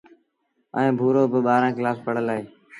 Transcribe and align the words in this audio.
ائيٚݩ 0.77 0.97
ڀورو 0.99 1.23
با 1.31 1.39
ٻآهرآݩ 1.45 1.75
ڪلآس 1.77 1.97
پڙهل 2.05 2.27
اهي۔ 2.33 2.43